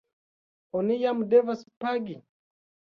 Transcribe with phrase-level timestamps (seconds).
[0.79, 2.21] Oni jam devas pagi?